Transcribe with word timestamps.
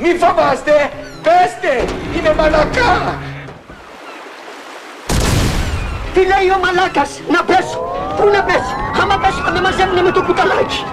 Mi 0.00 0.14
fabaste 0.18 0.90
peste 1.22 1.84
in 2.18 2.26
e 2.26 2.34
Malaka. 2.34 3.18
Fileio 6.14 6.58
Malakas, 6.58 7.20
na 7.28 7.42
pes, 7.42 7.76
Pune 8.16 8.42
pes, 8.46 8.64
Hama 8.94 9.18
pes, 9.18 9.36
ne 9.54 10.84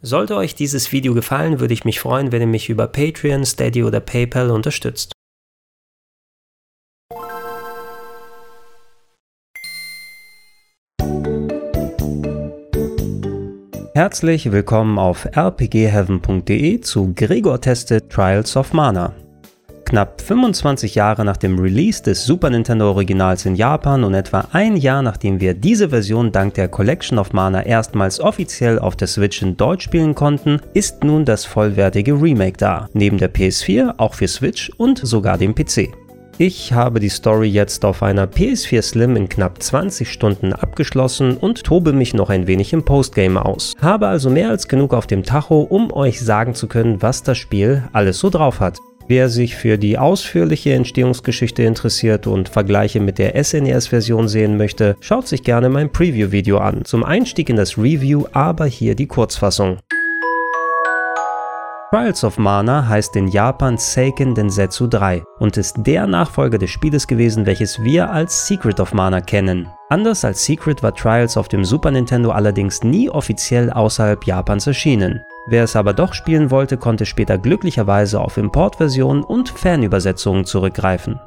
Sollte 0.00 0.36
euch 0.36 0.54
dieses 0.54 0.92
Video 0.92 1.14
gefallen, 1.14 1.58
würde 1.58 1.74
ich 1.74 1.84
mich 1.84 1.98
freuen, 1.98 2.30
wenn 2.30 2.40
ihr 2.40 2.46
mich 2.46 2.68
über 2.68 2.86
Patreon, 2.86 3.44
Steady 3.44 3.82
oder 3.82 3.98
PayPal 3.98 4.50
unterstützt. 4.52 5.15
Herzlich 13.96 14.52
willkommen 14.52 14.98
auf 14.98 15.26
rpgheaven.de 15.34 16.82
zu 16.82 17.14
Gregor 17.14 17.58
testet 17.62 18.10
Trials 18.10 18.54
of 18.54 18.74
Mana. 18.74 19.14
Knapp 19.86 20.20
25 20.20 20.94
Jahre 20.94 21.24
nach 21.24 21.38
dem 21.38 21.58
Release 21.58 22.02
des 22.02 22.26
Super 22.26 22.50
Nintendo 22.50 22.90
Originals 22.90 23.46
in 23.46 23.54
Japan 23.54 24.04
und 24.04 24.12
etwa 24.12 24.48
ein 24.52 24.76
Jahr 24.76 25.00
nachdem 25.00 25.40
wir 25.40 25.54
diese 25.54 25.88
Version 25.88 26.30
dank 26.30 26.52
der 26.52 26.68
Collection 26.68 27.18
of 27.18 27.32
Mana 27.32 27.64
erstmals 27.64 28.20
offiziell 28.20 28.78
auf 28.78 28.96
der 28.96 29.08
Switch 29.08 29.40
in 29.40 29.56
Deutsch 29.56 29.84
spielen 29.84 30.14
konnten, 30.14 30.60
ist 30.74 31.02
nun 31.02 31.24
das 31.24 31.46
vollwertige 31.46 32.20
Remake 32.20 32.58
da, 32.58 32.90
neben 32.92 33.16
der 33.16 33.32
PS4 33.32 33.94
auch 33.96 34.12
für 34.12 34.28
Switch 34.28 34.70
und 34.76 34.98
sogar 34.98 35.38
dem 35.38 35.54
PC. 35.54 35.88
Ich 36.38 36.74
habe 36.74 37.00
die 37.00 37.08
Story 37.08 37.48
jetzt 37.48 37.82
auf 37.86 38.02
einer 38.02 38.26
PS4 38.26 38.82
Slim 38.82 39.16
in 39.16 39.26
knapp 39.26 39.62
20 39.62 40.12
Stunden 40.12 40.52
abgeschlossen 40.52 41.38
und 41.38 41.64
tobe 41.64 41.94
mich 41.94 42.12
noch 42.12 42.28
ein 42.28 42.46
wenig 42.46 42.74
im 42.74 42.84
Postgame 42.84 43.42
aus. 43.42 43.72
Habe 43.80 44.08
also 44.08 44.28
mehr 44.28 44.50
als 44.50 44.68
genug 44.68 44.92
auf 44.92 45.06
dem 45.06 45.22
Tacho, 45.22 45.62
um 45.62 45.90
euch 45.90 46.20
sagen 46.20 46.54
zu 46.54 46.66
können, 46.66 47.00
was 47.00 47.22
das 47.22 47.38
Spiel 47.38 47.84
alles 47.94 48.18
so 48.18 48.28
drauf 48.28 48.60
hat. 48.60 48.76
Wer 49.08 49.30
sich 49.30 49.56
für 49.56 49.78
die 49.78 49.96
ausführliche 49.96 50.74
Entstehungsgeschichte 50.74 51.62
interessiert 51.62 52.26
und 52.26 52.50
Vergleiche 52.50 53.00
mit 53.00 53.18
der 53.18 53.42
SNES-Version 53.42 54.28
sehen 54.28 54.58
möchte, 54.58 54.96
schaut 55.00 55.28
sich 55.28 55.42
gerne 55.42 55.70
mein 55.70 55.90
Preview-Video 55.90 56.58
an. 56.58 56.84
Zum 56.84 57.02
Einstieg 57.02 57.48
in 57.48 57.56
das 57.56 57.78
Review 57.78 58.24
aber 58.32 58.66
hier 58.66 58.94
die 58.94 59.06
Kurzfassung. 59.06 59.78
Trials 61.96 62.24
of 62.24 62.36
Mana 62.36 62.86
heißt 62.86 63.16
in 63.16 63.26
Japan 63.26 63.78
Seiken 63.78 64.34
Densetsu 64.34 64.86
3 64.86 65.24
und 65.38 65.56
ist 65.56 65.76
der 65.78 66.06
Nachfolger 66.06 66.58
des 66.58 66.68
Spieles 66.68 67.06
gewesen, 67.06 67.46
welches 67.46 67.82
wir 67.82 68.10
als 68.10 68.46
Secret 68.46 68.80
of 68.80 68.92
Mana 68.92 69.22
kennen. 69.22 69.70
Anders 69.88 70.22
als 70.22 70.44
Secret 70.44 70.82
war 70.82 70.94
Trials 70.94 71.38
auf 71.38 71.48
dem 71.48 71.64
Super 71.64 71.90
Nintendo 71.90 72.32
allerdings 72.32 72.84
nie 72.84 73.08
offiziell 73.08 73.70
außerhalb 73.70 74.26
Japans 74.26 74.66
erschienen. 74.66 75.22
Wer 75.46 75.64
es 75.64 75.74
aber 75.74 75.94
doch 75.94 76.12
spielen 76.12 76.50
wollte, 76.50 76.76
konnte 76.76 77.06
später 77.06 77.38
glücklicherweise 77.38 78.20
auf 78.20 78.36
Importversionen 78.36 79.24
und 79.24 79.48
Fanübersetzungen 79.48 80.44
zurückgreifen. 80.44 81.18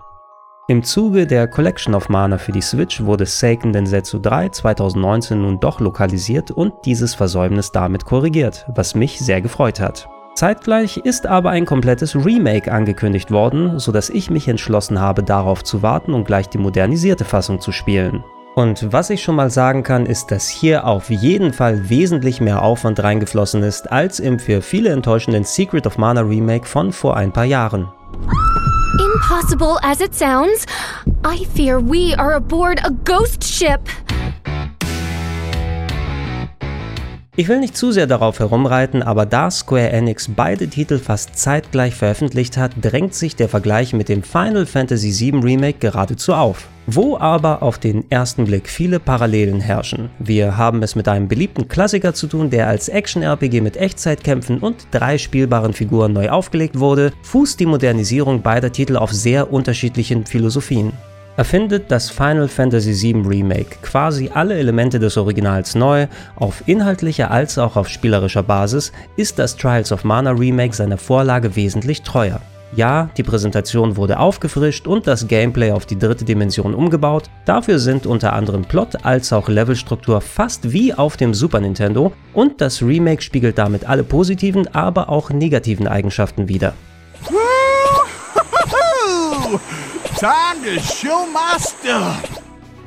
Im 0.68 0.84
Zuge 0.84 1.26
der 1.26 1.48
Collection 1.48 1.96
of 1.96 2.10
Mana 2.10 2.38
für 2.38 2.52
die 2.52 2.62
Switch 2.62 3.04
wurde 3.04 3.26
Seiken 3.26 3.74
Densetsu 3.74 4.20
3 4.20 4.50
2019 4.50 5.42
nun 5.42 5.60
doch 5.60 5.80
lokalisiert 5.80 6.52
und 6.52 6.74
dieses 6.86 7.16
Versäumnis 7.16 7.72
damit 7.72 8.06
korrigiert, 8.06 8.68
was 8.76 8.94
mich 8.94 9.18
sehr 9.18 9.42
gefreut 9.42 9.80
hat. 9.80 10.08
Zeitgleich 10.40 10.96
ist 10.96 11.28
aber 11.28 11.50
ein 11.50 11.66
komplettes 11.66 12.16
Remake 12.16 12.72
angekündigt 12.72 13.30
worden, 13.30 13.78
sodass 13.78 14.10
ich 14.10 14.30
mich 14.30 14.48
entschlossen 14.48 14.98
habe, 14.98 15.22
darauf 15.22 15.66
zu 15.66 15.82
warten 15.82 16.14
und 16.14 16.24
gleich 16.24 16.48
die 16.48 16.58
modernisierte 16.58 17.26
Fassung 17.26 17.60
zu 17.60 17.74
spielen. 17.74 18.24
Und 18.56 18.94
was 18.94 19.10
ich 19.10 19.22
schon 19.22 19.36
mal 19.36 19.50
sagen 19.50 19.84
kann, 19.84 20.06
ist, 20.06 20.32
dass 20.32 20.48
hier 20.48 20.88
auf 20.88 21.10
jeden 21.10 21.52
Fall 21.52 21.90
wesentlich 21.90 22.40
mehr 22.40 22.62
Aufwand 22.62 23.04
reingeflossen 23.04 23.64
ist, 23.64 23.92
als 23.92 24.22
im 24.22 24.40
für 24.40 24.62
viele 24.62 24.92
enttäuschenden 24.92 25.44
Secret 25.44 25.86
of 25.86 25.98
Mana 25.98 26.22
Remake 26.22 26.66
von 26.66 26.94
vor 26.94 27.18
ein 27.18 27.34
paar 27.34 27.44
Jahren. 27.44 27.90
Impossible 28.98 29.78
as 29.82 30.00
it 30.00 30.16
sounds, 30.16 30.66
I 31.28 31.46
fear 31.54 31.82
we 31.82 32.18
are 32.18 32.36
aboard 32.36 32.80
a 32.86 32.92
ghost 33.04 33.44
ship. 33.44 33.82
Ich 37.40 37.48
will 37.48 37.62
nicht 37.62 37.78
zu 37.78 37.94
sehr 37.94 38.06
darauf 38.06 38.40
herumreiten, 38.40 39.02
aber 39.02 39.26
da 39.26 39.50
Square 39.50 39.92
Enix 39.92 40.28
beide 40.28 40.68
Titel 40.68 41.00
fast 41.00 41.40
zeitgleich 41.40 41.96
veröffentlicht 41.96 42.58
hat, 42.58 42.74
drängt 42.82 43.14
sich 43.14 43.38
der 43.38 43.48
Vergleich 43.48 43.94
mit 43.94 44.10
dem 44.10 44.24
Final 44.24 44.66
Fantasy 44.66 45.18
VII 45.18 45.40
Remake 45.40 45.80
geradezu 45.80 46.34
auf. 46.34 46.68
Wo 46.86 47.18
aber 47.18 47.64
auf 47.64 47.80
den 47.80 48.04
ersten 48.12 48.44
Blick 48.44 48.68
viele 48.68 49.00
Parallelen 49.00 49.62
herrschen. 49.62 50.10
Wir 50.20 50.58
haben 50.58 50.84
es 50.84 50.96
mit 50.96 51.08
einem 51.08 51.30
beliebten 51.30 51.70
Klassiker 51.70 52.14
zu 52.14 52.28
tun, 52.28 52.50
der 52.50 52.68
als 52.68 52.90
Action-RPG 52.90 53.62
mit 53.62 53.78
Echtzeitkämpfen 53.78 54.60
und 54.60 54.88
drei 54.92 55.18
spielbaren 55.18 55.72
Figuren 55.72 56.12
neu 56.12 56.32
aufgelegt 56.32 56.78
wurde, 56.78 57.14
fußt 57.22 57.58
die 57.58 57.68
Modernisierung 57.68 58.42
beider 58.42 58.74
Titel 58.74 58.98
auf 58.98 59.14
sehr 59.14 59.54
unterschiedlichen 59.54 60.26
Philosophien. 60.26 60.92
Erfindet 61.40 61.90
das 61.90 62.10
Final 62.10 62.50
Fantasy 62.50 63.14
VII 63.14 63.26
Remake 63.26 63.78
quasi 63.82 64.30
alle 64.34 64.56
Elemente 64.56 65.00
des 65.00 65.16
Originals 65.16 65.74
neu, 65.74 66.08
auf 66.36 66.64
inhaltlicher 66.66 67.32
als 67.32 67.58
auch 67.58 67.78
auf 67.78 67.88
spielerischer 67.88 68.44
Basis, 68.44 68.92
ist 69.16 69.40
das 69.40 69.56
Trials 69.56 69.94
of 69.94 70.04
Mana 70.04 70.32
Remake 70.32 70.76
seiner 70.76 70.98
Vorlage 70.98 71.56
wesentlich 71.56 72.02
treuer. 72.02 72.42
Ja, 72.76 73.10
die 73.16 73.24
Präsentation 73.24 73.96
wurde 73.96 74.20
aufgefrischt 74.20 74.86
und 74.86 75.08
das 75.08 75.30
Gameplay 75.30 75.72
auf 75.72 75.86
die 75.86 75.98
dritte 75.98 76.26
Dimension 76.26 76.76
umgebaut, 76.76 77.30
dafür 77.46 77.80
sind 77.80 78.06
unter 78.06 78.34
anderem 78.34 78.66
Plot 78.66 79.06
als 79.06 79.32
auch 79.32 79.48
Levelstruktur 79.48 80.20
fast 80.20 80.74
wie 80.74 80.94
auf 80.94 81.16
dem 81.16 81.34
Super 81.34 81.62
Nintendo 81.62 82.12
und 82.34 82.60
das 82.60 82.82
Remake 82.82 83.22
spiegelt 83.22 83.58
damit 83.58 83.88
alle 83.88 84.04
positiven, 84.04 84.68
aber 84.76 85.08
auch 85.08 85.30
negativen 85.30 85.88
Eigenschaften 85.88 86.50
wider. 86.50 86.74
Time 90.20 90.62
to 90.66 90.82
show 90.82 91.26
my 91.32 91.58
stuff. 91.58 92.22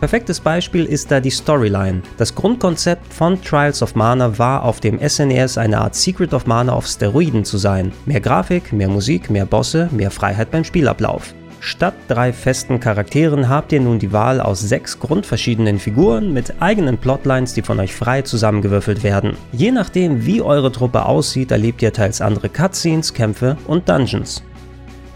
Perfektes 0.00 0.38
Beispiel 0.38 0.84
ist 0.84 1.10
da 1.10 1.18
die 1.18 1.30
Storyline. 1.30 2.02
Das 2.18 2.34
Grundkonzept 2.34 3.10
von 3.10 3.40
Trials 3.40 3.82
of 3.82 3.94
Mana 3.94 4.36
war 4.36 4.64
auf 4.64 4.80
dem 4.80 4.98
SNES 5.00 5.56
eine 5.56 5.78
Art 5.78 5.94
Secret 5.94 6.34
of 6.34 6.44
Mana 6.44 6.74
auf 6.74 6.86
Steroiden 6.86 7.46
zu 7.46 7.56
sein. 7.56 7.90
Mehr 8.04 8.20
Grafik, 8.20 8.74
mehr 8.74 8.88
Musik, 8.88 9.30
mehr 9.30 9.46
Bosse, 9.46 9.88
mehr 9.92 10.10
Freiheit 10.10 10.50
beim 10.50 10.62
Spielablauf. 10.62 11.32
Statt 11.60 11.94
drei 12.08 12.34
festen 12.34 12.80
Charakteren 12.80 13.48
habt 13.48 13.72
ihr 13.72 13.80
nun 13.80 13.98
die 13.98 14.12
Wahl 14.12 14.38
aus 14.38 14.60
sechs 14.60 14.98
grundverschiedenen 14.98 15.78
Figuren 15.78 16.34
mit 16.34 16.60
eigenen 16.60 16.98
Plotlines, 16.98 17.54
die 17.54 17.62
von 17.62 17.80
euch 17.80 17.94
frei 17.94 18.20
zusammengewürfelt 18.20 19.02
werden. 19.02 19.38
Je 19.52 19.70
nachdem, 19.70 20.26
wie 20.26 20.42
eure 20.42 20.70
Truppe 20.70 21.06
aussieht, 21.06 21.50
erlebt 21.50 21.80
ihr 21.80 21.94
teils 21.94 22.20
andere 22.20 22.50
Cutscenes, 22.50 23.14
Kämpfe 23.14 23.56
und 23.66 23.88
Dungeons. 23.88 24.42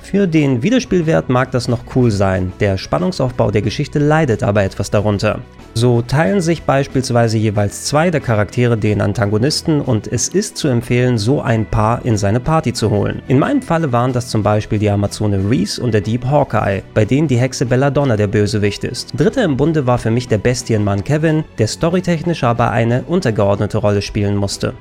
Für 0.08 0.28
den 0.28 0.62
Wiederspielwert 0.62 1.30
mag 1.30 1.50
das 1.50 1.66
noch 1.66 1.80
cool 1.96 2.12
sein, 2.12 2.52
der 2.60 2.78
Spannungsaufbau 2.78 3.50
der 3.50 3.62
Geschichte 3.62 3.98
leidet 3.98 4.44
aber 4.44 4.62
etwas 4.62 4.88
darunter. 4.88 5.40
So 5.74 6.00
teilen 6.00 6.40
sich 6.40 6.62
beispielsweise 6.62 7.38
jeweils 7.38 7.86
zwei 7.86 8.12
der 8.12 8.20
Charaktere 8.20 8.76
den 8.76 9.00
Antagonisten 9.00 9.80
und 9.80 10.06
es 10.06 10.28
ist 10.28 10.58
zu 10.58 10.68
empfehlen, 10.68 11.18
so 11.18 11.42
ein 11.42 11.66
Paar 11.66 12.04
in 12.04 12.16
seine 12.16 12.38
Party 12.38 12.72
zu 12.72 12.90
holen. 12.90 13.20
In 13.26 13.40
meinem 13.40 13.62
Falle 13.62 13.90
waren 13.90 14.12
das 14.12 14.28
zum 14.28 14.44
Beispiel 14.44 14.78
die 14.78 14.90
Amazone 14.90 15.50
Reese 15.50 15.82
und 15.82 15.92
der 15.92 16.02
Dieb 16.02 16.24
Hawkeye, 16.24 16.84
bei 16.94 17.04
denen 17.04 17.26
die 17.26 17.38
Hexe 17.38 17.66
Belladonna 17.66 18.16
der 18.16 18.28
Bösewicht 18.28 18.84
ist. 18.84 19.12
Dritter 19.18 19.42
im 19.42 19.56
Bunde 19.56 19.88
war 19.88 19.98
für 19.98 20.12
mich 20.12 20.28
der 20.28 20.38
Bestienmann 20.38 21.02
Kevin, 21.02 21.42
der 21.58 21.66
storytechnisch 21.66 22.44
aber 22.44 22.70
eine 22.70 23.02
untergeordnete 23.02 23.78
Rolle 23.78 24.02
spielen 24.02 24.36
musste. 24.36 24.72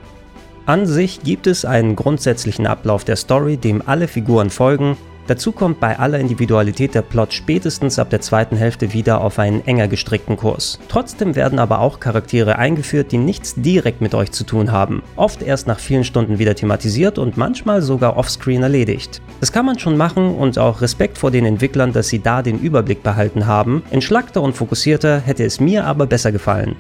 An 0.68 0.86
sich 0.86 1.22
gibt 1.22 1.48
es 1.48 1.66
einen 1.66 1.96
grundsätzlichen 1.96 2.68
Ablauf 2.68 3.04
der 3.04 3.16
Story, 3.16 3.58
dem 3.58 3.82
alle 3.86 4.08
Figuren 4.08 4.52
folgen, 4.52 4.98
Dazu 5.28 5.52
kommt 5.52 5.80
bei 5.80 5.98
aller 5.98 6.20
Individualität 6.20 6.94
der 6.94 7.02
Plot 7.02 7.34
spätestens 7.34 7.98
ab 7.98 8.12
der 8.12 8.22
zweiten 8.22 8.56
Hälfte 8.56 8.94
wieder 8.94 9.22
auf 9.22 9.40
einen 9.40 9.66
enger 9.66 9.88
gestrickten 9.88 10.38
Kurs. 10.38 10.80
Trotzdem 10.88 11.36
werden 11.36 11.58
aber 11.58 11.80
auch 11.80 12.00
Charaktere 12.00 12.60
eingeführt, 12.60 13.12
die 13.12 13.18
nichts 13.18 13.56
direkt 13.56 14.02
mit 14.02 14.14
euch 14.14 14.32
zu 14.32 14.44
tun 14.44 14.72
haben, 14.72 15.02
oft 15.16 15.42
erst 15.42 15.66
nach 15.66 15.80
vielen 15.80 16.04
Stunden 16.04 16.38
wieder 16.38 16.54
thematisiert 16.54 17.18
und 17.18 17.38
manchmal 17.38 17.82
sogar 17.82 18.18
offscreen 18.18 18.62
erledigt. 18.62 19.22
Das 19.40 19.52
kann 19.52 19.66
man 19.66 19.80
schon 19.80 19.98
machen 19.98 20.36
und 20.36 20.60
auch 20.60 20.82
Respekt 20.82 21.18
vor 21.18 21.32
den 21.32 21.46
Entwicklern, 21.46 21.92
dass 21.92 22.10
sie 22.10 22.20
da 22.20 22.44
den 22.44 22.60
Überblick 22.60 23.02
behalten 23.02 23.48
haben. 23.48 23.84
Entschlackter 23.90 24.42
und 24.44 24.56
fokussierter 24.56 25.20
hätte 25.20 25.44
es 25.44 25.60
mir 25.60 25.86
aber 25.86 26.06
besser 26.06 26.32
gefallen. 26.32 26.76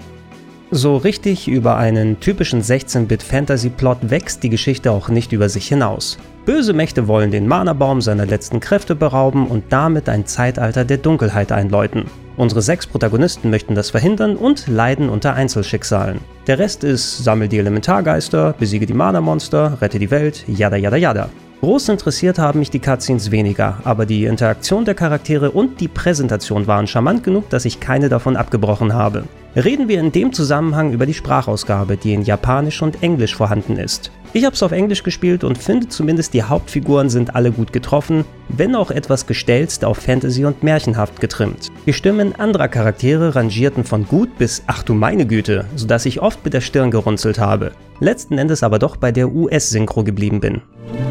So 0.78 0.98
richtig 0.98 1.48
über 1.48 1.78
einen 1.78 2.20
typischen 2.20 2.62
16-Bit-Fantasy-Plot 2.62 4.10
wächst 4.10 4.44
die 4.44 4.50
Geschichte 4.50 4.92
auch 4.92 5.08
nicht 5.08 5.32
über 5.32 5.48
sich 5.48 5.70
hinaus. 5.70 6.18
Böse 6.46 6.74
Mächte 6.74 7.08
wollen 7.08 7.32
den 7.32 7.48
Mana-Baum 7.48 8.02
seiner 8.02 8.26
letzten 8.26 8.60
Kräfte 8.60 8.94
berauben 8.94 9.48
und 9.48 9.64
damit 9.70 10.10
ein 10.10 10.26
Zeitalter 10.26 10.84
der 10.84 10.98
Dunkelheit 10.98 11.54
einläuten. 11.54 12.08
Unsere 12.36 12.62
sechs 12.62 12.86
Protagonisten 12.88 13.50
möchten 13.50 13.74
das 13.74 13.92
verhindern 13.92 14.36
und 14.36 14.68
leiden 14.68 15.08
unter 15.08 15.34
Einzelschicksalen. 15.34 16.20
Der 16.46 16.60
Rest 16.60 16.84
ist, 16.84 17.24
sammel 17.24 17.48
die 17.48 17.60
Elementargeister, 17.60 18.54
besiege 18.60 18.86
die 18.86 18.94
Mana-Monster, 18.94 19.78
rette 19.80 19.98
die 19.98 20.12
Welt, 20.12 20.44
yada 20.46 20.76
yada 20.76 20.98
yada. 20.98 21.30
Groß 21.66 21.90
interessiert 21.90 22.38
haben 22.38 22.60
mich 22.60 22.70
die 22.70 22.78
Cutscenes 22.78 23.32
weniger, 23.32 23.80
aber 23.86 24.06
die 24.06 24.26
Interaktion 24.26 24.86
der 24.86 24.94
Charaktere 24.94 25.50
und 25.50 25.82
die 25.82 25.88
Präsentation 25.88 26.68
waren 26.68 26.86
charmant 26.86 27.24
genug, 27.24 27.50
dass 27.50 27.66
ich 27.66 27.80
keine 27.80 28.08
davon 28.08 28.38
abgebrochen 28.38 28.94
habe. 28.94 29.24
Reden 29.56 29.88
wir 29.88 30.00
in 30.00 30.12
dem 30.12 30.32
Zusammenhang 30.32 30.94
über 30.94 31.08
die 31.08 31.16
Sprachausgabe, 31.16 31.98
die 31.98 32.14
in 32.14 32.22
Japanisch 32.22 32.84
und 32.84 33.02
Englisch 33.02 33.36
vorhanden 33.36 33.78
ist. 33.78 34.12
Ich 34.34 34.46
habe 34.46 34.54
es 34.54 34.62
auf 34.62 34.74
Englisch 34.74 35.02
gespielt 35.02 35.44
und 35.44 35.58
finde 35.58 35.88
zumindest 35.88 36.36
die 36.36 36.44
Hauptfiguren 36.44 37.10
sind 37.10 37.36
alle 37.36 37.52
gut 37.52 37.74
getroffen, 37.74 38.26
wenn 38.48 38.76
auch 38.76 38.92
etwas 38.92 39.26
gestelzt 39.26 39.86
auf 39.86 39.98
Fantasy 39.98 40.46
und 40.46 40.62
märchenhaft 40.62 41.20
getrimmt. 41.20 41.72
Die 41.88 41.94
Stimmen 41.94 42.36
anderer 42.36 42.68
Charaktere 42.68 43.34
rangierten 43.34 43.86
von 43.86 44.06
gut 44.06 44.38
bis 44.38 44.62
ach 44.68 44.84
du 44.84 44.94
meine 44.94 45.26
Güte, 45.26 45.66
sodass 45.76 46.06
ich 46.06 46.22
oft 46.22 46.46
mit 46.46 46.54
der 46.54 46.62
Stirn 46.62 46.92
gerunzelt 46.92 47.40
habe. 47.40 47.72
Letzten 48.00 48.38
Endes 48.38 48.62
aber 48.62 48.78
doch 48.78 48.98
bei 48.98 49.12
der 49.12 49.34
US-Synchro 49.34 50.04
geblieben 50.04 50.42
bin. 50.42 50.62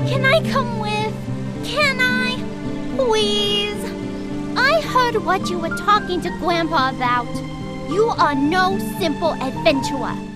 Can 0.06 0.24
I 0.24 0.40
come 0.52 0.80
with? 0.80 1.14
Can 1.64 1.98
I? 1.98 2.36
Please? 2.96 3.82
I 4.56 4.82
heard 4.82 5.24
what 5.24 5.48
you 5.48 5.58
were 5.58 5.74
talking 5.78 6.20
to 6.20 6.30
Grandpa 6.40 6.90
about. 6.90 7.26
You 7.90 8.08
are 8.18 8.34
no 8.34 8.78
simple 8.98 9.32
adventurer. 9.32 10.33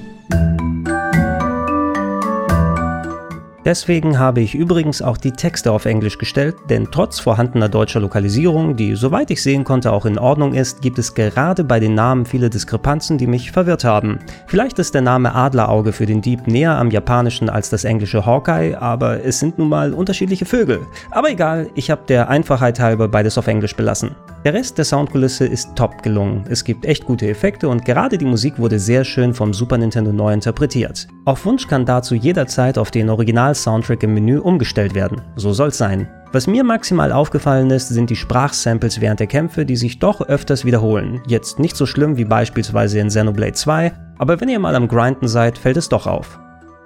Deswegen 3.64 4.18
habe 4.18 4.40
ich 4.40 4.54
übrigens 4.54 5.02
auch 5.02 5.16
die 5.16 5.32
Texte 5.32 5.72
auf 5.72 5.84
Englisch 5.84 6.16
gestellt, 6.16 6.56
denn 6.70 6.88
trotz 6.90 7.18
vorhandener 7.18 7.68
deutscher 7.68 8.00
Lokalisierung, 8.00 8.76
die 8.76 8.94
soweit 8.94 9.30
ich 9.30 9.42
sehen 9.42 9.64
konnte 9.64 9.92
auch 9.92 10.06
in 10.06 10.18
Ordnung 10.18 10.54
ist, 10.54 10.80
gibt 10.80 10.98
es 10.98 11.14
gerade 11.14 11.64
bei 11.64 11.80
den 11.80 11.94
Namen 11.94 12.24
viele 12.24 12.50
Diskrepanzen, 12.50 13.18
die 13.18 13.26
mich 13.26 13.50
verwirrt 13.50 13.84
haben. 13.84 14.20
Vielleicht 14.46 14.78
ist 14.78 14.94
der 14.94 15.02
Name 15.02 15.34
Adlerauge 15.34 15.92
für 15.92 16.06
den 16.06 16.22
Dieb 16.22 16.46
näher 16.46 16.78
am 16.78 16.90
japanischen 16.90 17.50
als 17.50 17.68
das 17.68 17.84
englische 17.84 18.24
Hawkeye, 18.24 18.76
aber 18.76 19.24
es 19.24 19.40
sind 19.40 19.58
nun 19.58 19.68
mal 19.68 19.92
unterschiedliche 19.92 20.46
Vögel. 20.46 20.86
Aber 21.10 21.30
egal, 21.30 21.68
ich 21.74 21.90
habe 21.90 22.02
der 22.08 22.28
Einfachheit 22.28 22.78
halber 22.78 23.08
beides 23.08 23.38
auf 23.38 23.48
Englisch 23.48 23.74
belassen. 23.74 24.14
Der 24.44 24.54
Rest 24.54 24.78
der 24.78 24.84
Soundkulisse 24.84 25.44
ist 25.44 25.74
top 25.74 26.02
gelungen. 26.02 26.44
Es 26.48 26.62
gibt 26.62 26.86
echt 26.86 27.04
gute 27.04 27.28
Effekte 27.28 27.68
und 27.68 27.84
gerade 27.84 28.16
die 28.16 28.24
Musik 28.24 28.58
wurde 28.58 28.78
sehr 28.78 29.04
schön 29.04 29.34
vom 29.34 29.52
Super 29.52 29.78
Nintendo 29.78 30.12
neu 30.12 30.32
interpretiert. 30.32 31.08
Auf 31.24 31.44
Wunsch 31.44 31.66
kann 31.66 31.84
dazu 31.84 32.14
jederzeit 32.14 32.78
auf 32.78 32.92
den 32.92 33.10
Original-Soundtrack 33.48 34.02
im 34.02 34.14
Menü 34.14 34.38
umgestellt 34.38 34.94
werden. 34.94 35.22
So 35.36 35.52
soll's 35.52 35.78
sein. 35.78 36.08
Was 36.32 36.46
mir 36.46 36.62
maximal 36.62 37.10
aufgefallen 37.12 37.70
ist, 37.70 37.88
sind 37.88 38.10
die 38.10 38.16
Sprachsamples 38.16 39.00
während 39.00 39.20
der 39.20 39.26
Kämpfe, 39.26 39.64
die 39.64 39.76
sich 39.76 39.98
doch 39.98 40.20
öfters 40.20 40.64
wiederholen. 40.64 41.22
Jetzt 41.26 41.58
nicht 41.58 41.76
so 41.76 41.86
schlimm 41.86 42.18
wie 42.18 42.26
beispielsweise 42.26 42.98
in 42.98 43.08
Xenoblade 43.08 43.52
2, 43.52 43.92
aber 44.18 44.40
wenn 44.40 44.50
ihr 44.50 44.58
mal 44.58 44.74
am 44.74 44.88
Grinden 44.88 45.28
seid, 45.28 45.56
fällt 45.56 45.78
es 45.78 45.88
doch 45.88 46.06
auf. 46.06 46.38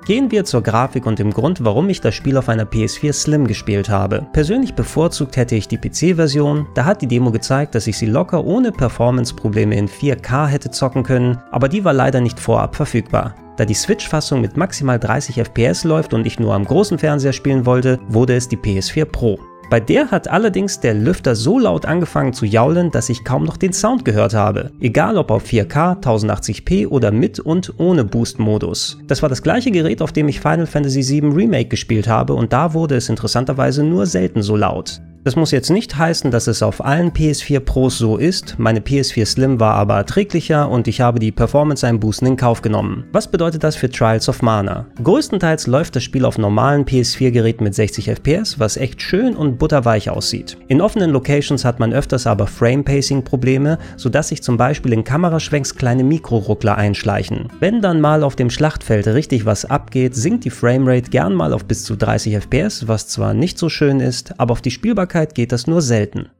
Gehen 0.04 0.32
wir 0.32 0.44
zur 0.44 0.62
Grafik 0.62 1.06
und 1.06 1.20
dem 1.20 1.30
Grund, 1.30 1.64
warum 1.64 1.88
ich 1.88 2.00
das 2.00 2.16
Spiel 2.16 2.36
auf 2.36 2.48
einer 2.48 2.64
PS4 2.64 3.12
Slim 3.12 3.46
gespielt 3.46 3.88
habe. 3.88 4.26
Persönlich 4.32 4.74
bevorzugt 4.74 5.36
hätte 5.36 5.54
ich 5.54 5.68
die 5.68 5.78
PC-Version, 5.78 6.66
da 6.74 6.84
hat 6.84 7.02
die 7.02 7.06
Demo 7.06 7.30
gezeigt, 7.30 7.76
dass 7.76 7.86
ich 7.86 7.96
sie 7.96 8.06
locker 8.06 8.44
ohne 8.44 8.72
Performance-Probleme 8.72 9.76
in 9.76 9.88
4K 9.88 10.46
hätte 10.46 10.72
zocken 10.72 11.04
können, 11.04 11.38
aber 11.52 11.68
die 11.68 11.84
war 11.84 11.92
leider 11.92 12.20
nicht 12.20 12.40
vorab 12.40 12.74
verfügbar. 12.74 13.36
Da 13.56 13.64
die 13.64 13.74
Switch-Fassung 13.74 14.40
mit 14.40 14.56
maximal 14.56 14.98
30 14.98 15.36
FPS 15.36 15.84
läuft 15.84 16.14
und 16.14 16.26
ich 16.26 16.40
nur 16.40 16.54
am 16.54 16.64
großen 16.64 16.98
Fernseher 16.98 17.32
spielen 17.32 17.64
wollte, 17.64 18.00
wurde 18.08 18.34
es 18.34 18.48
die 18.48 18.56
PS4 18.56 19.04
Pro. 19.04 19.38
Bei 19.70 19.80
der 19.80 20.10
hat 20.10 20.28
allerdings 20.28 20.80
der 20.80 20.94
Lüfter 20.94 21.34
so 21.34 21.58
laut 21.58 21.86
angefangen 21.86 22.32
zu 22.32 22.44
jaulen, 22.44 22.90
dass 22.90 23.08
ich 23.08 23.24
kaum 23.24 23.44
noch 23.44 23.56
den 23.56 23.72
Sound 23.72 24.04
gehört 24.04 24.34
habe. 24.34 24.70
Egal 24.80 25.16
ob 25.16 25.30
auf 25.30 25.44
4K, 25.44 26.02
1080p 26.02 26.88
oder 26.88 27.10
mit 27.10 27.40
und 27.40 27.72
ohne 27.78 28.04
Boost-Modus. 28.04 28.98
Das 29.06 29.22
war 29.22 29.28
das 29.28 29.42
gleiche 29.42 29.70
Gerät, 29.70 30.02
auf 30.02 30.12
dem 30.12 30.28
ich 30.28 30.40
Final 30.40 30.66
Fantasy 30.66 31.08
VII 31.08 31.32
Remake 31.32 31.68
gespielt 31.68 32.08
habe 32.08 32.34
und 32.34 32.52
da 32.52 32.74
wurde 32.74 32.96
es 32.96 33.08
interessanterweise 33.08 33.82
nur 33.82 34.06
selten 34.06 34.42
so 34.42 34.56
laut. 34.56 35.00
Das 35.24 35.36
muss 35.36 35.52
jetzt 35.52 35.70
nicht 35.70 35.96
heißen, 35.96 36.32
dass 36.32 36.48
es 36.48 36.64
auf 36.64 36.84
allen 36.84 37.12
PS4 37.12 37.60
Pros 37.60 37.96
so 37.96 38.16
ist, 38.16 38.56
meine 38.58 38.80
PS4 38.80 39.24
Slim 39.24 39.60
war 39.60 39.74
aber 39.74 39.94
erträglicher 39.94 40.68
und 40.68 40.88
ich 40.88 41.00
habe 41.00 41.20
die 41.20 41.30
Performance-Einbußen 41.30 42.26
in 42.26 42.36
Kauf 42.36 42.60
genommen. 42.60 43.04
Was 43.12 43.30
bedeutet 43.30 43.62
das 43.62 43.76
für 43.76 43.88
Trials 43.88 44.28
of 44.28 44.42
Mana? 44.42 44.86
Größtenteils 45.00 45.68
läuft 45.68 45.94
das 45.94 46.02
Spiel 46.02 46.24
auf 46.24 46.38
normalen 46.38 46.84
PS4-Geräten 46.84 47.62
mit 47.62 47.72
60 47.76 48.10
FPS, 48.10 48.58
was 48.58 48.76
echt 48.76 49.00
schön 49.00 49.36
und 49.36 49.60
butterweich 49.60 50.10
aussieht. 50.10 50.56
In 50.66 50.80
offenen 50.80 51.10
Locations 51.10 51.64
hat 51.64 51.78
man 51.78 51.92
öfters 51.92 52.26
aber 52.26 52.48
Frame-Pacing-Probleme, 52.48 53.78
sodass 53.96 54.26
sich 54.26 54.42
zum 54.42 54.56
Beispiel 54.56 54.92
in 54.92 55.04
Kameraschwenks 55.04 55.76
kleine 55.76 56.02
Mikroruckler 56.02 56.76
einschleichen. 56.76 57.48
Wenn 57.60 57.80
dann 57.80 58.00
mal 58.00 58.24
auf 58.24 58.34
dem 58.34 58.50
Schlachtfeld 58.50 59.06
richtig 59.06 59.46
was 59.46 59.66
abgeht, 59.66 60.16
sinkt 60.16 60.44
die 60.44 60.50
Framerate 60.50 61.10
gern 61.10 61.32
mal 61.32 61.52
auf 61.52 61.64
bis 61.64 61.84
zu 61.84 61.94
30 61.94 62.34
FPS, 62.34 62.88
was 62.88 63.06
zwar 63.06 63.34
nicht 63.34 63.56
so 63.56 63.68
schön 63.68 64.00
ist, 64.00 64.34
aber 64.40 64.50
auf 64.50 64.62
die 64.62 64.72
Spielbarkeit 64.72 65.11
geht 65.34 65.52
das 65.52 65.66
nur 65.66 65.82
selten. 65.82 66.30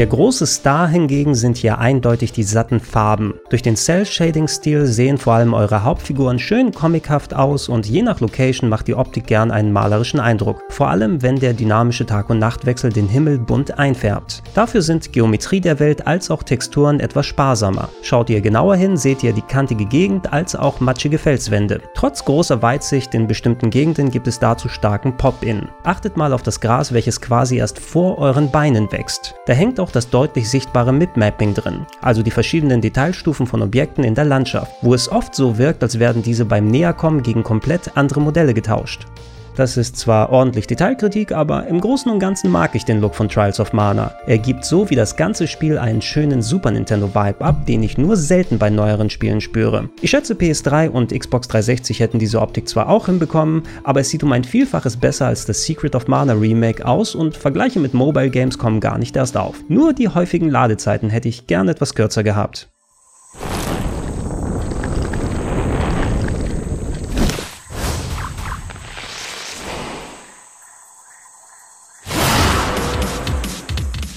Der 0.00 0.06
große 0.06 0.46
Star 0.46 0.88
hingegen 0.88 1.34
sind 1.34 1.58
hier 1.58 1.76
eindeutig 1.76 2.32
die 2.32 2.42
satten 2.42 2.80
Farben. 2.80 3.34
Durch 3.50 3.60
den 3.60 3.76
Cell-Shading-Stil 3.76 4.86
sehen 4.86 5.18
vor 5.18 5.34
allem 5.34 5.52
eure 5.52 5.84
Hauptfiguren 5.84 6.38
schön 6.38 6.72
comichaft 6.72 7.34
aus 7.34 7.68
und 7.68 7.86
je 7.86 8.00
nach 8.00 8.20
Location 8.20 8.70
macht 8.70 8.88
die 8.88 8.94
Optik 8.94 9.26
gern 9.26 9.50
einen 9.50 9.74
malerischen 9.74 10.18
Eindruck. 10.18 10.62
Vor 10.70 10.88
allem, 10.88 11.20
wenn 11.20 11.36
der 11.36 11.52
dynamische 11.52 12.06
Tag- 12.06 12.30
und 12.30 12.38
Nachtwechsel 12.38 12.90
den 12.90 13.10
Himmel 13.10 13.38
bunt 13.38 13.78
einfärbt. 13.78 14.42
Dafür 14.54 14.80
sind 14.80 15.12
Geometrie 15.12 15.60
der 15.60 15.78
Welt 15.80 16.06
als 16.06 16.30
auch 16.30 16.44
Texturen 16.44 16.98
etwas 16.98 17.26
sparsamer. 17.26 17.90
Schaut 18.00 18.30
ihr 18.30 18.40
genauer 18.40 18.76
hin, 18.76 18.96
seht 18.96 19.22
ihr 19.22 19.34
die 19.34 19.42
kantige 19.42 19.84
Gegend 19.84 20.32
als 20.32 20.56
auch 20.56 20.80
matschige 20.80 21.18
Felswände. 21.18 21.82
Trotz 21.92 22.24
großer 22.24 22.62
Weitsicht 22.62 23.12
in 23.14 23.26
bestimmten 23.26 23.68
Gegenden 23.68 24.10
gibt 24.10 24.28
es 24.28 24.38
dazu 24.38 24.70
starken 24.70 25.18
Pop-In. 25.18 25.68
Achtet 25.84 26.16
mal 26.16 26.32
auf 26.32 26.42
das 26.42 26.58
Gras, 26.58 26.94
welches 26.94 27.20
quasi 27.20 27.58
erst 27.58 27.78
vor 27.78 28.16
euren 28.16 28.50
Beinen 28.50 28.90
wächst. 28.90 29.34
Da 29.44 29.52
hängt 29.52 29.78
auch 29.78 29.89
auch 29.90 29.92
das 29.92 30.08
deutlich 30.08 30.48
sichtbare 30.48 30.92
Mip-Mapping 30.92 31.52
drin, 31.52 31.84
also 32.00 32.22
die 32.22 32.30
verschiedenen 32.30 32.80
Detailstufen 32.80 33.46
von 33.46 33.60
Objekten 33.60 34.04
in 34.04 34.14
der 34.14 34.24
Landschaft, 34.24 34.72
wo 34.82 34.94
es 34.94 35.10
oft 35.10 35.34
so 35.34 35.58
wirkt, 35.58 35.82
als 35.82 35.98
werden 35.98 36.22
diese 36.22 36.44
beim 36.44 36.68
Näherkommen 36.68 37.22
gegen 37.22 37.42
komplett 37.42 37.96
andere 37.96 38.20
Modelle 38.20 38.54
getauscht. 38.54 39.06
Das 39.56 39.76
ist 39.76 39.96
zwar 39.96 40.30
ordentlich 40.30 40.66
Detailkritik, 40.66 41.32
aber 41.32 41.66
im 41.66 41.80
Großen 41.80 42.10
und 42.10 42.18
Ganzen 42.18 42.50
mag 42.50 42.74
ich 42.74 42.84
den 42.84 43.00
Look 43.00 43.14
von 43.14 43.28
Trials 43.28 43.60
of 43.60 43.72
Mana. 43.72 44.14
Er 44.26 44.38
gibt 44.38 44.64
so 44.64 44.88
wie 44.90 44.94
das 44.94 45.16
ganze 45.16 45.46
Spiel 45.46 45.78
einen 45.78 46.00
schönen 46.00 46.40
Super 46.40 46.70
Nintendo 46.70 47.08
Vibe 47.08 47.44
ab, 47.44 47.66
den 47.66 47.82
ich 47.82 47.98
nur 47.98 48.16
selten 48.16 48.58
bei 48.58 48.70
neueren 48.70 49.10
Spielen 49.10 49.40
spüre. 49.40 49.90
Ich 50.00 50.10
schätze 50.10 50.34
PS3 50.34 50.88
und 50.88 51.18
Xbox 51.18 51.48
360 51.48 52.00
hätten 52.00 52.18
diese 52.18 52.40
Optik 52.40 52.68
zwar 52.68 52.88
auch 52.88 53.06
hinbekommen, 53.06 53.64
aber 53.84 54.00
es 54.00 54.08
sieht 54.08 54.22
um 54.22 54.32
ein 54.32 54.44
Vielfaches 54.44 54.96
besser 54.96 55.26
als 55.26 55.46
das 55.46 55.64
Secret 55.64 55.94
of 55.94 56.08
Mana 56.08 56.32
Remake 56.34 56.86
aus 56.86 57.14
und 57.14 57.36
Vergleiche 57.36 57.80
mit 57.80 57.94
Mobile 57.94 58.30
Games 58.30 58.56
kommen 58.56 58.80
gar 58.80 58.98
nicht 58.98 59.16
erst 59.16 59.36
auf. 59.36 59.56
Nur 59.68 59.92
die 59.92 60.08
häufigen 60.08 60.48
Ladezeiten 60.48 61.10
hätte 61.10 61.28
ich 61.28 61.46
gern 61.46 61.68
etwas 61.68 61.94
kürzer 61.94 62.22
gehabt. 62.22 62.68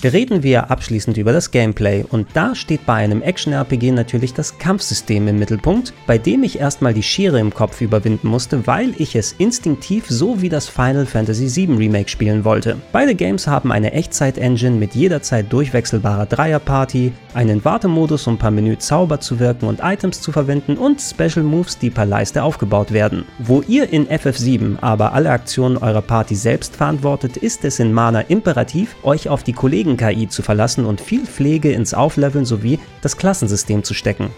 Reden 0.04 0.44
wir 0.44 0.70
abschließend 0.70 1.16
über 1.16 1.32
das 1.32 1.50
Gameplay 1.52 2.04
und 2.10 2.28
da 2.34 2.56
steht 2.56 2.86
bei 2.86 2.96
einem 2.96 3.22
Action-RPG 3.22 3.92
natürlich 3.92 4.34
das 4.34 4.58
Kampfsystem 4.58 5.30
im 5.30 5.40
Mittelpunkt, 5.40 5.94
bei 6.06 6.18
dem 6.18 6.44
ich 6.44 6.60
erstmal 6.60 6.94
die 6.94 7.04
Schere 7.04 7.40
im 7.40 7.54
Kopf 7.54 7.80
überwinden 7.80 8.28
musste, 8.28 8.68
weil 8.68 8.94
ich 8.98 9.16
es 9.16 9.32
instinktiv 9.38 10.06
so 10.10 10.42
wie 10.42 10.50
das 10.50 10.68
Final 10.68 11.06
Fantasy 11.06 11.56
VII 11.56 11.78
Remake 11.78 12.10
spielen 12.10 12.44
wollte. 12.44 12.76
Beide 12.92 13.16
Games 13.16 13.48
haben 13.48 13.72
eine 13.72 13.94
Echtzeit-Engine 13.94 14.76
mit 14.76 14.94
jederzeit 14.94 15.52
durchwechselbarer 15.54 16.26
Dreierparty, 16.26 17.14
einen 17.34 17.64
Wartemodus, 17.64 18.28
um 18.28 18.38
per 18.38 18.52
Menü 18.52 18.78
Zauber 18.78 19.22
zu 19.22 19.40
wirken 19.40 19.68
und 19.68 19.80
Items 19.82 20.20
zu 20.20 20.34
verwenden 20.34 20.78
und 20.78 21.02
Special 21.02 21.44
Moves, 21.44 21.78
die 21.78 21.90
per 21.90 22.06
Leiste 22.06 22.44
aufgebaut 22.44 22.92
werden. 22.92 23.24
Wo 23.40 23.62
ihr 23.68 23.92
in 23.92 24.08
FF7 24.08 24.80
aber 24.82 25.14
alle 25.14 25.30
Aktionen 25.30 25.78
eurer 25.78 26.02
Party 26.02 26.36
selbst 26.36 26.76
verantwortet, 26.76 27.38
ist 27.38 27.64
es 27.64 27.80
in 27.80 27.94
Mana 27.94 28.22
imperativ, 28.22 28.96
euch 29.04 29.30
auf 29.30 29.44
die 29.44 29.54
Kollegen 29.54 29.93
KI 29.98 30.28
zu 30.28 30.42
verlassen 30.42 30.86
und 30.86 31.02
viel 31.02 31.26
Pflege 31.26 31.72
ins 31.72 31.94
Aufleveln 31.94 32.46
sowie 32.46 32.80
das 33.02 33.18
Klassensystem 33.18 33.84
zu 33.84 33.94
stecken. 33.94 34.30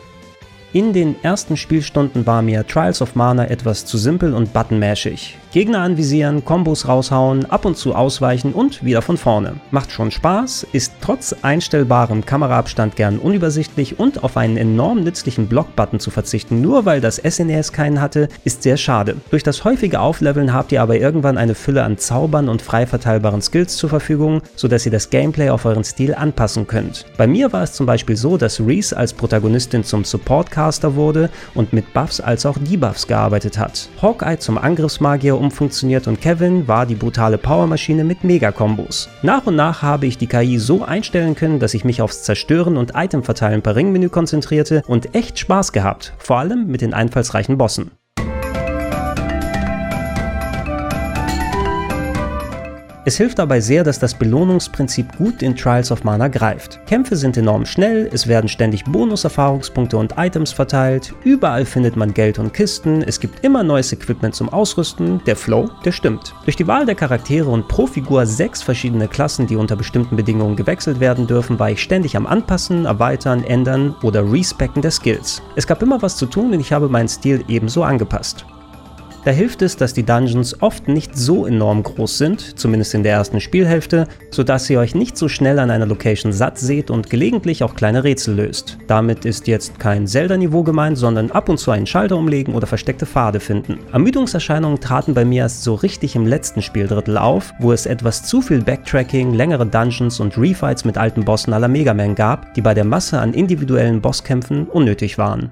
In 0.74 0.92
den 0.92 1.16
ersten 1.24 1.56
Spielstunden 1.56 2.26
war 2.26 2.42
mir 2.42 2.68
Trials 2.68 3.02
of 3.02 3.16
Mana 3.16 3.50
etwas 3.50 3.86
zu 3.86 3.98
simpel 3.98 4.34
und 4.34 4.52
buttonmashig. 4.52 5.38
Gegner 5.56 5.80
anvisieren, 5.80 6.44
Kombos 6.44 6.86
raushauen, 6.86 7.46
ab 7.46 7.64
und 7.64 7.78
zu 7.78 7.96
ausweichen 7.96 8.52
und 8.52 8.84
wieder 8.84 9.02
von 9.02 9.16
vorne. 9.16 9.54
Macht 9.72 9.90
schon 9.90 10.12
Spaß, 10.12 10.68
ist 10.74 10.92
trotz 11.00 11.34
einstellbarem 11.44 12.26
Kameraabstand 12.26 12.98
gern 12.98 13.20
unübersichtlich 13.20 13.98
und 13.98 14.22
auf 14.26 14.36
einen 14.36 14.58
enorm 14.58 15.06
nützlichen 15.06 15.48
Block-Button 15.48 16.02
zu 16.02 16.12
verzichten, 16.12 16.60
nur 16.60 16.84
weil 16.84 17.00
das 17.00 17.22
SNES 17.26 17.72
keinen 17.72 18.02
hatte, 18.02 18.28
ist 18.44 18.64
sehr 18.64 18.76
schade. 18.76 19.16
Durch 19.32 19.44
das 19.44 19.64
häufige 19.64 20.02
Aufleveln 20.02 20.52
habt 20.52 20.74
ihr 20.74 20.82
aber 20.82 20.98
irgendwann 20.98 21.38
eine 21.38 21.56
Fülle 21.56 21.86
an 21.86 21.98
Zaubern 21.98 22.50
und 22.50 22.62
frei 22.62 22.86
verteilbaren 22.86 23.42
Skills 23.42 23.78
zur 23.78 23.90
Verfügung, 23.90 24.42
sodass 24.58 24.86
ihr 24.86 24.92
das 24.92 25.10
Gameplay 25.10 25.52
auf 25.52 25.64
euren 25.64 25.86
Stil 25.86 26.14
anpassen 26.16 26.68
könnt. 26.68 27.06
Bei 27.16 27.28
mir 27.28 27.54
war 27.54 27.64
es 27.64 27.72
zum 27.72 27.86
Beispiel 27.86 28.18
so, 28.18 28.36
dass 28.36 28.60
Reese 28.60 28.98
als 28.98 29.14
Protagonistin 29.14 29.86
zum 29.86 30.04
Supportcaster 30.04 30.96
wurde 30.96 31.30
und 31.54 31.72
mit 31.72 31.94
Buffs 31.94 32.20
als 32.20 32.46
auch 32.46 32.58
Debuffs 32.58 33.08
gearbeitet 33.08 33.58
hat. 33.58 33.88
Hawkeye 34.02 34.38
zum 34.38 34.58
Angriffsmagier 34.58 35.45
umfunktioniert 35.46 36.08
und 36.08 36.22
Kevin 36.22 36.68
war 36.68 36.86
die 36.86 36.96
brutale 36.96 37.38
Powermaschine 37.38 38.04
mit 38.04 38.24
Mega-Kombos. 38.24 39.10
Nach 39.22 39.46
und 39.46 39.56
nach 39.56 39.82
habe 39.82 40.06
ich 40.08 40.18
die 40.18 40.28
KI 40.28 40.58
so 40.58 40.84
einstellen 40.84 41.36
können, 41.36 41.60
dass 41.60 41.74
ich 41.74 41.86
mich 41.86 42.02
aufs 42.02 42.24
Zerstören 42.24 42.78
und 42.78 42.94
Itemverteilen 42.96 43.62
per 43.62 43.76
Ringmenü 43.76 44.10
konzentrierte 44.10 44.82
und 44.88 45.16
echt 45.16 45.40
Spaß 45.40 45.72
gehabt, 45.72 46.14
vor 46.18 46.40
allem 46.40 46.68
mit 46.68 46.82
den 46.82 46.94
einfallsreichen 46.94 47.58
Bossen. 47.58 47.92
Es 53.08 53.18
hilft 53.18 53.38
dabei 53.38 53.60
sehr, 53.62 53.84
dass 53.84 54.00
das 54.00 54.16
Belohnungsprinzip 54.16 55.16
gut 55.20 55.44
in 55.44 55.56
Trials 55.56 55.92
of 55.92 56.04
Mana 56.04 56.28
greift. 56.28 56.80
Kämpfe 56.88 57.16
sind 57.16 57.38
enorm 57.38 57.68
schnell, 57.68 58.10
es 58.12 58.26
werden 58.26 58.48
ständig 58.48 58.84
Bonus-Erfahrungspunkte 58.86 59.96
und 59.96 60.16
Items 60.18 60.52
verteilt, 60.52 61.14
überall 61.24 61.66
findet 61.66 61.96
man 61.96 62.16
Geld 62.16 62.40
und 62.40 62.52
Kisten, 62.52 63.04
es 63.04 63.20
gibt 63.20 63.46
immer 63.46 63.62
neues 63.62 63.94
Equipment 63.94 64.34
zum 64.34 64.50
Ausrüsten, 64.50 65.22
der 65.28 65.36
Flow, 65.36 65.70
der 65.86 65.92
stimmt. 65.92 66.34
Durch 66.46 66.56
die 66.56 66.66
Wahl 66.66 66.88
der 66.88 66.96
Charaktere 66.96 67.48
und 67.48 67.68
pro 67.68 67.86
Figur 67.86 68.26
sechs 68.26 68.64
verschiedene 68.64 69.08
Klassen, 69.08 69.46
die 69.46 69.56
unter 69.56 69.76
bestimmten 69.76 70.16
Bedingungen 70.16 70.56
gewechselt 70.56 71.00
werden 71.00 71.28
dürfen, 71.28 71.60
war 71.60 71.70
ich 71.70 71.84
ständig 71.84 72.18
am 72.18 72.26
Anpassen, 72.26 72.86
Erweitern, 72.86 73.44
Ändern 73.44 73.94
oder 74.02 74.24
Respecken 74.24 74.82
der 74.82 74.90
Skills. 74.90 75.44
Es 75.56 75.68
gab 75.68 75.84
immer 75.84 76.02
was 76.02 76.18
zu 76.18 76.26
tun 76.26 76.52
und 76.52 76.60
ich 76.60 76.74
habe 76.74 76.90
meinen 76.90 77.08
Stil 77.08 77.46
ebenso 77.48 77.84
angepasst. 77.84 78.48
Da 79.26 79.32
hilft 79.32 79.64
es, 79.64 79.76
dass 79.76 79.96
die 79.96 80.04
Dungeons 80.04 80.62
oft 80.62 80.88
nicht 80.88 81.18
so 81.18 81.48
enorm 81.48 81.82
groß 81.82 82.20
sind, 82.20 82.60
zumindest 82.60 82.94
in 82.94 83.02
der 83.02 83.14
ersten 83.14 83.42
Spielhälfte, 83.42 84.08
sodass 84.30 84.70
ihr 84.70 84.80
euch 84.80 84.94
nicht 84.94 85.18
so 85.18 85.28
schnell 85.28 85.58
an 85.58 85.72
einer 85.72 85.88
Location 85.88 86.32
satt 86.32 86.60
seht 86.60 86.92
und 86.92 87.10
gelegentlich 87.10 87.64
auch 87.64 87.74
kleine 87.74 88.04
Rätsel 88.04 88.36
löst. 88.36 88.78
Damit 88.86 89.26
ist 89.26 89.48
jetzt 89.48 89.80
kein 89.80 90.06
Zelda-Niveau 90.06 90.62
gemeint, 90.62 91.00
sondern 91.00 91.32
ab 91.32 91.50
und 91.50 91.58
zu 91.58 91.72
einen 91.72 91.88
Schalter 91.88 92.18
umlegen 92.18 92.54
oder 92.54 92.68
versteckte 92.68 93.08
Pfade 93.08 93.40
finden. 93.40 93.80
Ermüdungserscheinungen 93.92 94.80
traten 94.80 95.16
bei 95.16 95.26
mir 95.26 95.42
erst 95.42 95.64
so 95.64 95.74
richtig 95.74 96.16
im 96.16 96.28
letzten 96.28 96.62
Spieldrittel 96.62 97.18
auf, 97.18 97.52
wo 97.60 97.72
es 97.72 97.88
etwas 97.88 98.28
zu 98.28 98.44
viel 98.44 98.62
Backtracking, 98.62 99.34
längere 99.34 99.66
Dungeons 99.66 100.20
und 100.20 100.38
Refights 100.38 100.86
mit 100.86 101.00
alten 101.00 101.26
Bossen 101.26 101.52
aller 101.52 101.68
Mega 101.68 101.96
Man 101.96 102.14
gab, 102.14 102.54
die 102.54 102.62
bei 102.62 102.76
der 102.76 102.86
Masse 102.86 103.20
an 103.20 103.34
individuellen 103.34 104.02
Bosskämpfen 104.02 104.68
unnötig 104.68 105.18
waren. 105.18 105.50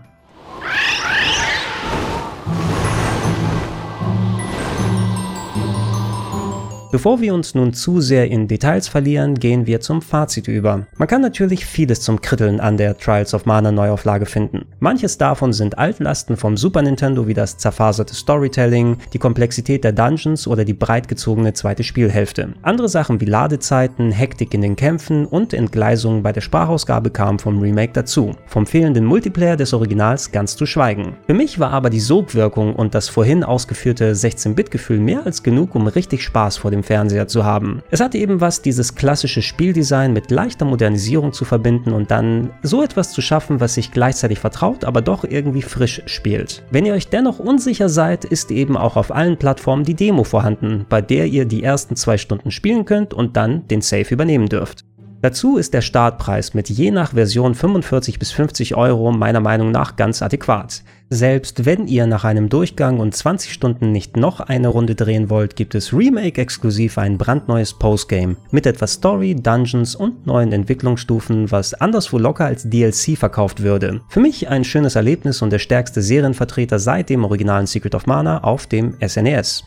Bevor 6.93 7.21
wir 7.21 7.33
uns 7.33 7.55
nun 7.55 7.73
zu 7.73 8.01
sehr 8.01 8.29
in 8.29 8.47
Details 8.47 8.87
verlieren, 8.87 9.33
gehen 9.33 9.65
wir 9.65 9.81
zum 9.81 10.03
Fazit 10.03 10.47
über. 10.47 10.85
Man 10.95 11.07
kann 11.07 11.23
natürlich 11.23 11.65
vieles 11.65 12.01
zum 12.01 12.21
Kritteln 12.21 12.59
an 12.59 12.77
der 12.77 12.95
Trials 12.95 13.33
of 13.33 13.47
Mana 13.47 13.71
Neuauflage 13.71 14.27
finden. 14.27 14.67
Manches 14.79 15.17
davon 15.17 15.53
sind 15.53 15.79
Altlasten 15.79 16.37
vom 16.37 16.55
Super 16.55 16.83
Nintendo 16.83 17.27
wie 17.27 17.33
das 17.33 17.57
zerfaserte 17.57 18.13
Storytelling, 18.13 18.97
die 19.11 19.17
Komplexität 19.17 19.83
der 19.83 19.91
Dungeons 19.91 20.45
oder 20.45 20.65
die 20.65 20.75
breit 20.75 21.07
gezogene 21.07 21.53
zweite 21.53 21.83
Spielhälfte. 21.83 22.53
Andere 22.61 22.89
Sachen 22.89 23.19
wie 23.19 23.25
Ladezeiten, 23.25 24.11
Hektik 24.11 24.53
in 24.53 24.61
den 24.61 24.75
Kämpfen 24.75 25.25
und 25.25 25.55
Entgleisungen 25.55 26.21
bei 26.21 26.31
der 26.31 26.41
Sprachausgabe 26.41 27.09
kamen 27.09 27.39
vom 27.39 27.59
Remake 27.59 27.93
dazu. 27.93 28.35
Vom 28.45 28.67
fehlenden 28.67 29.05
Multiplayer 29.05 29.57
des 29.57 29.73
Originals 29.73 30.31
ganz 30.31 30.55
zu 30.55 30.67
schweigen. 30.67 31.15
Für 31.25 31.33
mich 31.33 31.57
war 31.57 31.71
aber 31.71 31.89
die 31.89 31.99
Sogwirkung 31.99 32.75
und 32.75 32.93
das 32.93 33.09
vorhin 33.09 33.43
ausgeführte 33.43 34.13
16-Bit-Gefühl 34.13 34.99
mehr 34.99 35.25
als 35.25 35.41
genug, 35.41 35.73
um 35.73 35.87
richtig 35.87 36.21
Spaß 36.21 36.57
vor 36.57 36.69
Fernseher 36.83 37.27
zu 37.27 37.43
haben. 37.43 37.81
Es 37.89 37.99
hatte 37.99 38.17
eben 38.17 38.41
was, 38.41 38.61
dieses 38.61 38.95
klassische 38.95 39.41
Spieldesign 39.41 40.13
mit 40.13 40.29
leichter 40.29 40.65
Modernisierung 40.65 41.33
zu 41.33 41.45
verbinden 41.45 41.93
und 41.93 42.11
dann 42.11 42.51
so 42.61 42.83
etwas 42.83 43.11
zu 43.11 43.21
schaffen, 43.21 43.59
was 43.59 43.73
sich 43.73 43.91
gleichzeitig 43.91 44.39
vertraut, 44.39 44.83
aber 44.83 45.01
doch 45.01 45.23
irgendwie 45.23 45.61
frisch 45.61 46.01
spielt. 46.05 46.63
Wenn 46.69 46.85
ihr 46.85 46.93
euch 46.93 47.07
dennoch 47.07 47.39
unsicher 47.39 47.89
seid, 47.89 48.25
ist 48.25 48.51
eben 48.51 48.77
auch 48.77 48.95
auf 48.95 49.13
allen 49.13 49.37
Plattformen 49.37 49.83
die 49.83 49.95
Demo 49.95 50.23
vorhanden, 50.23 50.85
bei 50.89 51.01
der 51.01 51.25
ihr 51.25 51.45
die 51.45 51.63
ersten 51.63 51.95
zwei 51.95 52.17
Stunden 52.17 52.51
spielen 52.51 52.85
könnt 52.85 53.13
und 53.13 53.37
dann 53.37 53.67
den 53.67 53.81
Save 53.81 54.09
übernehmen 54.11 54.49
dürft. 54.49 54.85
Dazu 55.23 55.55
ist 55.55 55.73
der 55.73 55.79
Startpreis 55.79 56.53
mit 56.53 56.69
je 56.69 56.91
nach 56.91 57.13
Version 57.13 57.55
45 57.55 58.19
bis 58.19 58.33
50 58.33 58.75
Euro 58.75 59.13
meiner 59.13 59.39
Meinung 59.39 59.71
nach 59.71 59.95
ganz 59.95 60.21
adäquat. 60.21 60.83
Selbst 61.13 61.67
wenn 61.67 61.85
ihr 61.85 62.07
nach 62.07 62.23
einem 62.23 62.49
Durchgang 62.49 62.99
und 62.99 63.15
20 63.15 63.53
Stunden 63.53 63.91
nicht 63.91 64.17
noch 64.17 64.39
eine 64.39 64.69
Runde 64.69 64.95
drehen 64.95 65.29
wollt, 65.29 65.55
gibt 65.55 65.75
es 65.75 65.93
Remake-exklusiv 65.93 66.97
ein 66.97 67.19
brandneues 67.19 67.75
Postgame 67.75 68.35
mit 68.49 68.65
etwas 68.65 68.93
Story, 68.93 69.35
Dungeons 69.35 69.93
und 69.93 70.25
neuen 70.25 70.51
Entwicklungsstufen, 70.51 71.51
was 71.51 71.75
anderswo 71.75 72.17
locker 72.17 72.45
als 72.45 72.67
DLC 72.67 73.15
verkauft 73.15 73.61
würde. 73.61 74.01
Für 74.09 74.21
mich 74.21 74.49
ein 74.49 74.63
schönes 74.63 74.95
Erlebnis 74.95 75.43
und 75.43 75.51
der 75.51 75.59
stärkste 75.59 76.01
Serienvertreter 76.01 76.79
seit 76.79 77.11
dem 77.11 77.25
originalen 77.25 77.67
Secret 77.67 77.93
of 77.93 78.07
Mana 78.07 78.43
auf 78.43 78.65
dem 78.65 78.95
SNES. 79.05 79.65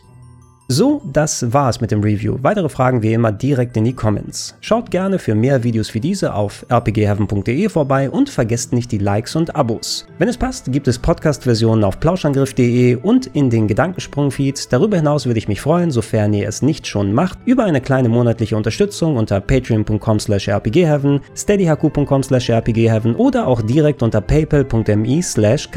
So, 0.69 1.01
das 1.13 1.53
war's 1.53 1.79
mit 1.79 1.91
dem 1.91 2.01
Review. 2.03 2.37
Weitere 2.41 2.67
Fragen 2.67 3.01
wie 3.01 3.13
immer 3.13 3.31
direkt 3.31 3.77
in 3.77 3.85
die 3.85 3.93
Comments. 3.93 4.53
Schaut 4.59 4.91
gerne 4.91 5.17
für 5.17 5.33
mehr 5.33 5.63
Videos 5.63 5.93
wie 5.93 6.01
diese 6.01 6.33
auf 6.33 6.65
rpgheaven.de 6.69 7.69
vorbei 7.69 8.09
und 8.09 8.29
vergesst 8.29 8.73
nicht 8.73 8.91
die 8.91 8.97
Likes 8.97 9.37
und 9.37 9.55
Abos. 9.55 10.05
Wenn 10.17 10.27
es 10.27 10.35
passt, 10.35 10.69
gibt 10.73 10.89
es 10.89 10.99
Podcast-Versionen 10.99 11.85
auf 11.85 12.01
plauschangriff.de 12.01 12.95
und 12.95 13.27
in 13.27 13.49
den 13.49 13.69
Gedankensprung-Feeds. 13.69 14.67
Darüber 14.67 14.97
hinaus 14.97 15.25
würde 15.25 15.39
ich 15.39 15.47
mich 15.47 15.61
freuen, 15.61 15.89
sofern 15.89 16.33
ihr 16.33 16.49
es 16.49 16.61
nicht 16.61 16.85
schon 16.85 17.13
macht, 17.13 17.39
über 17.45 17.63
eine 17.63 17.79
kleine 17.79 18.09
monatliche 18.09 18.57
Unterstützung 18.57 19.15
unter 19.15 19.39
patreon.com 19.39 20.19
slash 20.19 20.49
rpgheaven, 20.49 21.21
steadyhq.com 21.33 22.23
slash 22.23 22.49
rpgheaven 22.49 23.15
oder 23.15 23.47
auch 23.47 23.61
direkt 23.61 24.03
unter 24.03 24.19
paypal.me 24.19 25.23
slash 25.23 25.69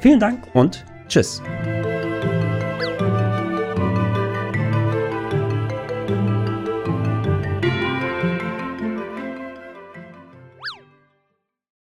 Vielen 0.00 0.20
Dank 0.20 0.40
und 0.52 0.84
tschüss. 1.08 1.40